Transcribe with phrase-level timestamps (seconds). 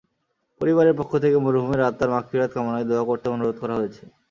[0.61, 4.03] পরিবারের পক্ষ থেকে মরহুমের আত্মার মাগফিরাত কামনায় দোয়া করতে অনুরোধ করা হয়েছে।